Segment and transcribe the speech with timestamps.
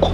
[0.00, 0.12] And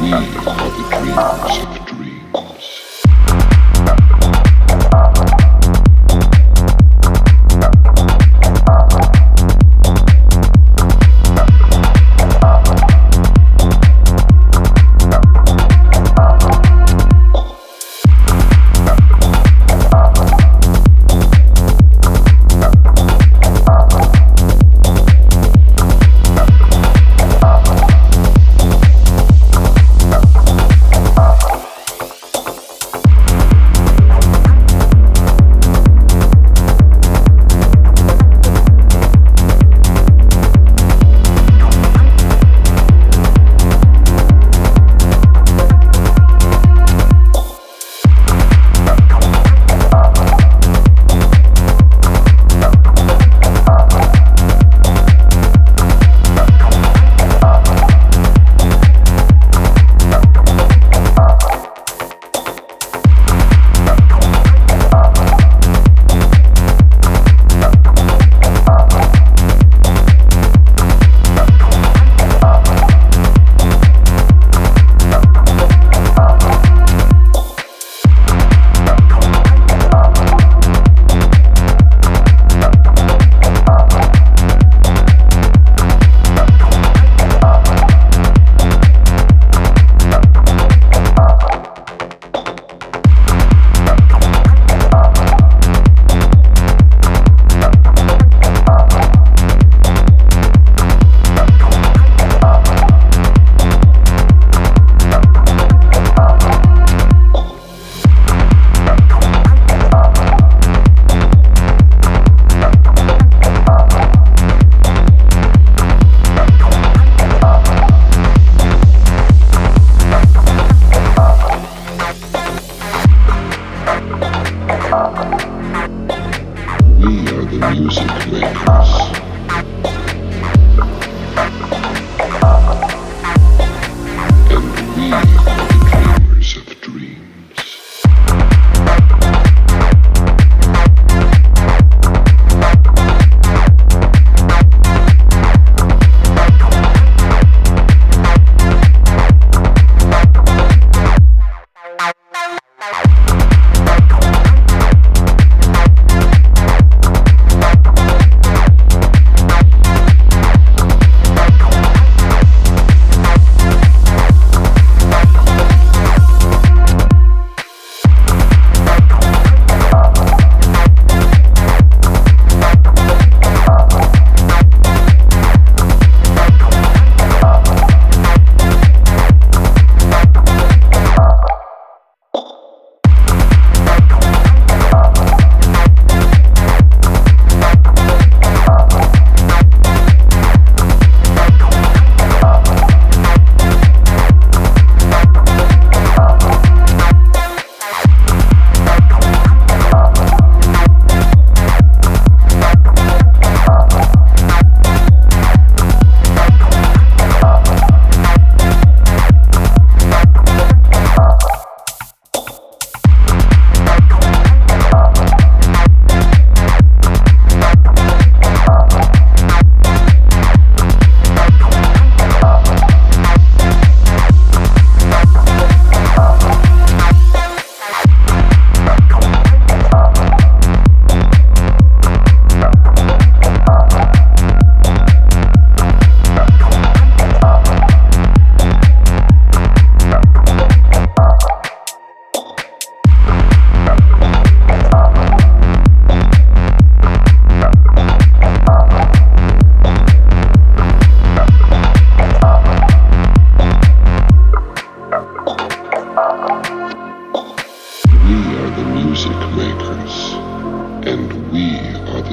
[0.00, 1.89] we are the dreamers of dreams.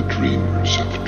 [0.09, 1.06] Are the